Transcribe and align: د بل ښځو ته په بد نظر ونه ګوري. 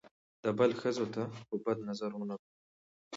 د 0.43 0.45
بل 0.57 0.71
ښځو 0.81 1.05
ته 1.13 1.21
په 1.47 1.55
بد 1.63 1.77
نظر 1.89 2.11
ونه 2.15 2.35
ګوري. 2.41 2.57